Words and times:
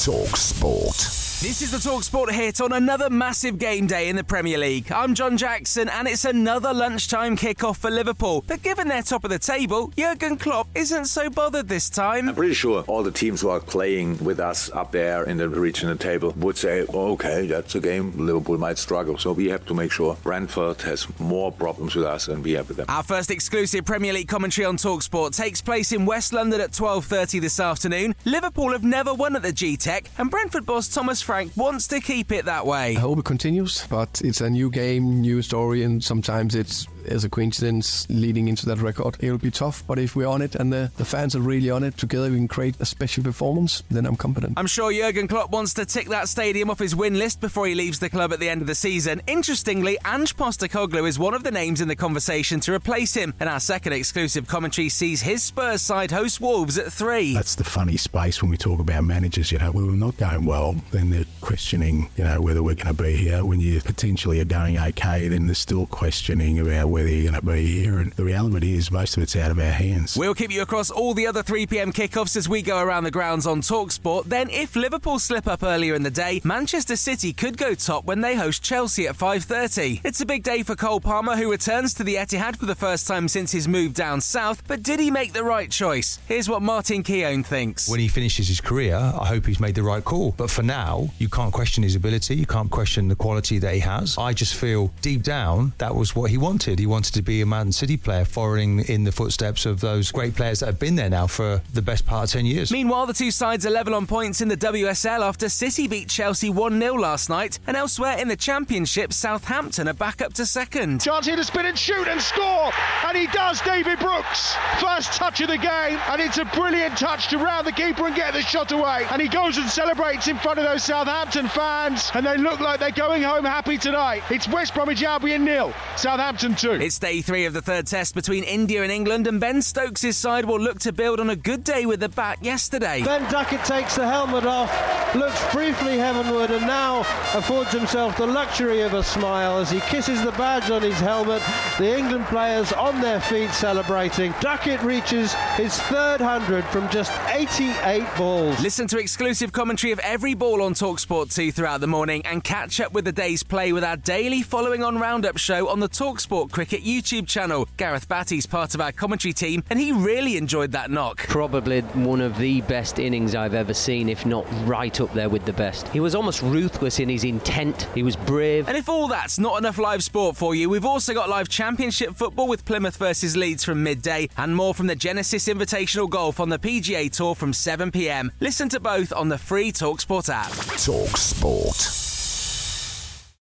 Talk 0.00 0.34
Sport. 0.34 1.29
This 1.40 1.62
is 1.62 1.70
the 1.70 1.78
Talksport 1.78 2.30
hit 2.32 2.60
on 2.60 2.74
another 2.74 3.08
massive 3.08 3.58
game 3.58 3.86
day 3.86 4.10
in 4.10 4.16
the 4.16 4.22
Premier 4.22 4.58
League. 4.58 4.92
I'm 4.92 5.14
John 5.14 5.38
Jackson, 5.38 5.88
and 5.88 6.06
it's 6.06 6.26
another 6.26 6.74
lunchtime 6.74 7.34
kickoff 7.34 7.78
for 7.78 7.90
Liverpool. 7.90 8.44
But 8.46 8.62
given 8.62 8.88
they're 8.88 9.00
top 9.00 9.24
of 9.24 9.30
the 9.30 9.38
table, 9.38 9.90
Jurgen 9.96 10.36
Klopp 10.36 10.68
isn't 10.74 11.06
so 11.06 11.30
bothered 11.30 11.66
this 11.66 11.88
time. 11.88 12.28
I'm 12.28 12.34
pretty 12.34 12.52
sure 12.52 12.84
all 12.86 13.02
the 13.02 13.10
teams 13.10 13.40
who 13.40 13.48
are 13.48 13.58
playing 13.58 14.22
with 14.22 14.38
us 14.38 14.70
up 14.72 14.92
there 14.92 15.24
in 15.24 15.38
the 15.38 15.48
regional 15.48 15.96
table 15.96 16.34
would 16.36 16.58
say, 16.58 16.84
oh, 16.92 17.12
okay, 17.12 17.46
that's 17.46 17.74
a 17.74 17.80
game 17.80 18.12
Liverpool 18.18 18.58
might 18.58 18.76
struggle. 18.76 19.16
So 19.16 19.32
we 19.32 19.48
have 19.48 19.64
to 19.64 19.72
make 19.72 19.92
sure 19.92 20.18
Brentford 20.22 20.82
has 20.82 21.06
more 21.18 21.50
problems 21.50 21.94
with 21.96 22.04
us 22.04 22.26
than 22.26 22.42
we 22.42 22.52
have 22.52 22.68
with 22.68 22.76
them. 22.76 22.84
Our 22.90 23.02
first 23.02 23.30
exclusive 23.30 23.86
Premier 23.86 24.12
League 24.12 24.28
commentary 24.28 24.66
on 24.66 24.76
Talksport 24.76 25.34
takes 25.34 25.62
place 25.62 25.90
in 25.92 26.04
West 26.04 26.34
London 26.34 26.60
at 26.60 26.72
12:30 26.72 27.40
this 27.40 27.58
afternoon. 27.58 28.14
Liverpool 28.26 28.72
have 28.72 28.84
never 28.84 29.14
won 29.14 29.36
at 29.36 29.42
the 29.42 29.52
G-Tech, 29.52 30.10
and 30.18 30.30
Brentford 30.30 30.66
boss 30.66 30.86
Thomas 30.86 31.29
Frank 31.30 31.56
wants 31.56 31.86
to 31.86 32.00
keep 32.00 32.32
it 32.32 32.46
that 32.46 32.66
way. 32.66 32.96
I 32.96 32.98
hope 32.98 33.20
it 33.20 33.24
continues, 33.24 33.86
but 33.86 34.20
it's 34.24 34.40
a 34.40 34.50
new 34.50 34.68
game, 34.68 35.20
new 35.20 35.42
story, 35.42 35.84
and 35.84 36.02
sometimes 36.02 36.56
it's 36.56 36.88
as 37.06 37.24
a 37.24 37.28
coincidence 37.28 38.06
leading 38.08 38.48
into 38.48 38.66
that 38.66 38.78
record. 38.78 39.16
It'll 39.20 39.38
be 39.38 39.50
tough, 39.50 39.82
but 39.86 39.98
if 39.98 40.16
we're 40.16 40.26
on 40.26 40.42
it 40.42 40.54
and 40.54 40.72
the, 40.72 40.90
the 40.96 41.04
fans 41.04 41.34
are 41.36 41.40
really 41.40 41.70
on 41.70 41.82
it, 41.84 41.96
together 41.96 42.30
we 42.30 42.36
can 42.36 42.48
create 42.48 42.76
a 42.80 42.86
special 42.86 43.22
performance, 43.22 43.82
then 43.90 44.06
I'm 44.06 44.16
confident. 44.16 44.54
I'm 44.56 44.66
sure 44.66 44.92
Jurgen 44.92 45.28
Klopp 45.28 45.50
wants 45.50 45.74
to 45.74 45.86
tick 45.86 46.08
that 46.08 46.28
stadium 46.28 46.70
off 46.70 46.78
his 46.78 46.94
win 46.94 47.18
list 47.18 47.40
before 47.40 47.66
he 47.66 47.74
leaves 47.74 47.98
the 47.98 48.10
club 48.10 48.32
at 48.32 48.40
the 48.40 48.48
end 48.48 48.60
of 48.60 48.66
the 48.66 48.74
season. 48.74 49.22
Interestingly, 49.26 49.98
Ange 50.04 50.36
Postecoglou 50.36 51.08
is 51.08 51.18
one 51.18 51.34
of 51.34 51.42
the 51.42 51.50
names 51.50 51.80
in 51.80 51.88
the 51.88 51.96
conversation 51.96 52.60
to 52.60 52.74
replace 52.74 53.14
him, 53.14 53.34
and 53.40 53.48
our 53.48 53.60
second 53.60 53.92
exclusive 53.92 54.46
commentary 54.46 54.88
sees 54.88 55.22
his 55.22 55.42
Spurs 55.42 55.82
side 55.82 56.10
host 56.10 56.40
Wolves 56.40 56.78
at 56.78 56.92
three. 56.92 57.34
That's 57.34 57.54
the 57.54 57.64
funny 57.64 57.96
space 57.96 58.42
when 58.42 58.50
we 58.50 58.56
talk 58.56 58.80
about 58.80 59.04
managers. 59.04 59.50
You 59.50 59.58
know, 59.58 59.70
we 59.70 59.84
were 59.84 59.92
not 59.92 60.16
going 60.16 60.44
well, 60.44 60.76
then 60.90 61.10
they're 61.10 61.24
questioning, 61.40 62.10
you 62.16 62.24
know, 62.24 62.40
whether 62.40 62.62
we're 62.62 62.74
going 62.74 62.94
to 62.94 63.02
be 63.02 63.16
here. 63.16 63.44
When 63.44 63.60
you 63.60 63.80
potentially 63.80 64.40
are 64.40 64.44
going 64.44 64.78
okay, 64.78 65.28
then 65.28 65.46
they're 65.46 65.54
still 65.54 65.86
questioning 65.86 66.58
about 66.58 66.89
whether 66.90 67.08
you're 67.08 67.30
going 67.30 67.40
to 67.40 67.46
be 67.46 67.66
here. 67.66 67.98
And 67.98 68.12
the 68.12 68.24
reality 68.24 68.74
is, 68.74 68.90
most 68.90 69.16
of 69.16 69.22
it's 69.22 69.36
out 69.36 69.50
of 69.50 69.58
our 69.58 69.70
hands. 69.70 70.16
We'll 70.16 70.34
keep 70.34 70.50
you 70.50 70.62
across 70.62 70.90
all 70.90 71.14
the 71.14 71.26
other 71.26 71.42
3 71.42 71.66
pm 71.66 71.92
kickoffs 71.92 72.36
as 72.36 72.48
we 72.48 72.62
go 72.62 72.80
around 72.80 73.04
the 73.04 73.10
grounds 73.10 73.46
on 73.46 73.60
Talksport. 73.60 74.24
Then, 74.24 74.50
if 74.50 74.76
Liverpool 74.76 75.18
slip 75.18 75.46
up 75.46 75.62
earlier 75.62 75.94
in 75.94 76.02
the 76.02 76.10
day, 76.10 76.40
Manchester 76.44 76.96
City 76.96 77.32
could 77.32 77.56
go 77.56 77.74
top 77.74 78.04
when 78.04 78.20
they 78.20 78.34
host 78.34 78.62
Chelsea 78.62 79.06
at 79.06 79.16
5:30. 79.16 80.00
It's 80.04 80.20
a 80.20 80.26
big 80.26 80.42
day 80.42 80.62
for 80.62 80.74
Cole 80.74 81.00
Palmer, 81.00 81.36
who 81.36 81.50
returns 81.50 81.94
to 81.94 82.04
the 82.04 82.16
Etihad 82.16 82.56
for 82.56 82.66
the 82.66 82.74
first 82.74 83.06
time 83.06 83.28
since 83.28 83.52
his 83.52 83.68
move 83.68 83.94
down 83.94 84.20
south. 84.20 84.62
But 84.66 84.82
did 84.82 85.00
he 85.00 85.10
make 85.10 85.32
the 85.32 85.44
right 85.44 85.70
choice? 85.70 86.18
Here's 86.26 86.48
what 86.48 86.62
Martin 86.62 87.02
Keown 87.02 87.44
thinks. 87.44 87.88
When 87.88 88.00
he 88.00 88.08
finishes 88.08 88.48
his 88.48 88.60
career, 88.60 88.96
I 88.96 89.26
hope 89.26 89.46
he's 89.46 89.60
made 89.60 89.74
the 89.74 89.82
right 89.82 90.04
call. 90.04 90.32
But 90.36 90.50
for 90.50 90.62
now, 90.62 91.10
you 91.18 91.28
can't 91.28 91.52
question 91.52 91.82
his 91.82 91.94
ability. 91.94 92.36
You 92.36 92.46
can't 92.46 92.70
question 92.70 93.08
the 93.08 93.16
quality 93.16 93.58
that 93.58 93.74
he 93.74 93.80
has. 93.80 94.16
I 94.18 94.32
just 94.32 94.54
feel 94.54 94.92
deep 95.02 95.22
down 95.22 95.72
that 95.78 95.94
was 95.94 96.16
what 96.16 96.30
he 96.30 96.36
wanted. 96.36 96.79
He 96.80 96.86
wanted 96.86 97.12
to 97.12 97.20
be 97.20 97.42
a 97.42 97.46
Man 97.46 97.72
City 97.72 97.98
player, 97.98 98.24
following 98.24 98.80
in 98.86 99.04
the 99.04 99.12
footsteps 99.12 99.66
of 99.66 99.80
those 99.80 100.10
great 100.10 100.34
players 100.34 100.60
that 100.60 100.66
have 100.66 100.78
been 100.78 100.94
there 100.94 101.10
now 101.10 101.26
for 101.26 101.60
the 101.74 101.82
best 101.82 102.06
part 102.06 102.24
of 102.24 102.30
10 102.30 102.46
years. 102.46 102.72
Meanwhile, 102.72 103.04
the 103.04 103.12
two 103.12 103.30
sides 103.30 103.66
are 103.66 103.70
level 103.70 103.94
on 103.94 104.06
points 104.06 104.40
in 104.40 104.48
the 104.48 104.56
WSL 104.56 105.20
after 105.20 105.50
City 105.50 105.86
beat 105.88 106.08
Chelsea 106.08 106.48
1 106.48 106.80
0 106.80 106.94
last 106.94 107.28
night. 107.28 107.58
And 107.66 107.76
elsewhere 107.76 108.16
in 108.16 108.28
the 108.28 108.36
Championship, 108.36 109.12
Southampton 109.12 109.88
are 109.88 109.92
back 109.92 110.22
up 110.22 110.32
to 110.34 110.46
second. 110.46 111.02
Chance 111.02 111.26
here 111.26 111.36
to 111.36 111.44
spin 111.44 111.66
and 111.66 111.78
shoot 111.78 112.08
and 112.08 112.18
score, 112.18 112.72
and 113.06 113.14
he 113.14 113.26
does, 113.26 113.60
David 113.60 113.98
Brooks. 113.98 114.54
First 114.80 115.12
touch 115.12 115.42
of 115.42 115.48
the 115.48 115.58
game, 115.58 115.98
and 116.08 116.18
it's 116.18 116.38
a 116.38 116.46
brilliant 116.46 116.96
touch 116.96 117.28
to 117.28 117.36
round 117.36 117.66
the 117.66 117.72
keeper 117.72 118.06
and 118.06 118.16
get 118.16 118.32
the 118.32 118.40
shot 118.40 118.72
away. 118.72 119.04
And 119.10 119.20
he 119.20 119.28
goes 119.28 119.58
and 119.58 119.68
celebrates 119.68 120.28
in 120.28 120.38
front 120.38 120.58
of 120.58 120.64
those 120.64 120.82
Southampton 120.82 121.46
fans, 121.48 122.10
and 122.14 122.24
they 122.24 122.38
look 122.38 122.60
like 122.60 122.80
they're 122.80 122.90
going 122.90 123.22
home 123.22 123.44
happy 123.44 123.76
tonight. 123.76 124.22
It's 124.30 124.48
West 124.48 124.72
Bromwich 124.72 125.02
Albion 125.02 125.44
nil, 125.44 125.74
Southampton 125.96 126.56
two. 126.78 126.84
It's 126.84 126.98
day 126.98 127.20
three 127.20 127.46
of 127.46 127.52
the 127.52 127.62
third 127.62 127.86
test 127.86 128.14
between 128.14 128.44
India 128.44 128.82
and 128.82 128.92
England, 128.92 129.26
and 129.26 129.40
Ben 129.40 129.62
Stokes' 129.62 130.16
side 130.16 130.44
will 130.44 130.60
look 130.60 130.78
to 130.80 130.92
build 130.92 131.20
on 131.20 131.30
a 131.30 131.36
good 131.36 131.64
day 131.64 131.86
with 131.86 132.00
the 132.00 132.08
bat 132.08 132.38
yesterday. 132.42 133.02
Ben 133.04 133.30
Duckett 133.30 133.64
takes 133.64 133.96
the 133.96 134.06
helmet 134.06 134.44
off, 134.44 134.70
looks 135.14 135.52
briefly 135.52 135.98
heavenward, 135.98 136.50
and 136.50 136.66
now 136.66 137.00
affords 137.34 137.72
himself 137.72 138.16
the 138.16 138.26
luxury 138.26 138.80
of 138.80 138.94
a 138.94 139.02
smile 139.02 139.58
as 139.58 139.70
he 139.70 139.80
kisses 139.80 140.22
the 140.24 140.32
badge 140.32 140.70
on 140.70 140.82
his 140.82 140.98
helmet. 141.00 141.42
The 141.78 141.96
England 141.96 142.26
players 142.26 142.72
on 142.72 143.00
their 143.00 143.20
feet 143.20 143.50
celebrating. 143.50 144.32
Duckett 144.40 144.82
reaches 144.82 145.32
his 145.56 145.78
third 145.82 146.20
hundred 146.20 146.64
from 146.66 146.88
just 146.90 147.12
88 147.28 148.06
balls. 148.16 148.60
Listen 148.60 148.86
to 148.88 148.98
exclusive 148.98 149.52
commentary 149.52 149.92
of 149.92 149.98
every 150.00 150.34
ball 150.34 150.62
on 150.62 150.74
Talksport 150.74 151.34
2 151.34 151.52
throughout 151.52 151.80
the 151.80 151.86
morning 151.86 152.22
and 152.24 152.44
catch 152.44 152.80
up 152.80 152.92
with 152.92 153.04
the 153.04 153.12
day's 153.12 153.42
play 153.42 153.72
with 153.72 153.84
our 153.84 153.96
daily 153.96 154.42
following 154.42 154.82
on 154.82 154.98
roundup 154.98 155.36
show 155.36 155.68
on 155.68 155.80
the 155.80 155.88
Talksport 155.88 156.50
Cricket 156.50 156.82
YouTube 156.82 157.26
channel. 157.26 157.68
Gareth 157.76 158.08
Batty's 158.08 158.46
part 158.46 158.74
of 158.74 158.80
our 158.80 158.92
commentary 158.92 159.32
team, 159.32 159.62
and 159.70 159.78
he 159.78 159.92
really 159.92 160.36
enjoyed 160.36 160.72
that 160.72 160.90
knock. 160.90 161.18
Probably 161.28 161.80
one 161.80 162.20
of 162.20 162.38
the 162.38 162.60
best 162.62 162.98
innings 162.98 163.34
I've 163.34 163.54
ever 163.54 163.74
seen, 163.74 164.08
if 164.08 164.26
not 164.26 164.46
right 164.66 164.99
up 165.00 165.12
there 165.14 165.28
with 165.28 165.44
the 165.44 165.52
best. 165.52 165.88
He 165.88 166.00
was 166.00 166.14
almost 166.14 166.42
ruthless 166.42 167.00
in 167.00 167.08
his 167.08 167.24
intent, 167.24 167.88
he 167.94 168.02
was 168.02 168.16
brave. 168.16 168.68
And 168.68 168.76
if 168.76 168.88
all 168.88 169.08
that's 169.08 169.38
not 169.38 169.58
enough 169.58 169.78
live 169.78 170.02
sport 170.02 170.36
for 170.36 170.54
you, 170.54 170.68
we've 170.68 170.84
also 170.84 171.14
got 171.14 171.28
live 171.28 171.48
championship 171.48 172.14
football 172.14 172.48
with 172.48 172.64
Plymouth 172.64 172.96
versus 172.96 173.36
Leeds 173.36 173.64
from 173.64 173.82
midday 173.82 174.28
and 174.36 174.54
more 174.54 174.74
from 174.74 174.86
the 174.86 174.96
Genesis 174.96 175.48
Invitational 175.48 176.08
Golf 176.08 176.40
on 176.40 176.48
the 176.48 176.58
PGA 176.58 177.10
Tour 177.10 177.34
from 177.34 177.52
7pm. 177.52 178.30
Listen 178.40 178.68
to 178.68 178.80
both 178.80 179.12
on 179.12 179.28
the 179.28 179.38
free 179.38 179.72
Talksport 179.72 180.28
app. 180.28 180.52
Talk 180.78 181.16
Sport. 181.16 182.19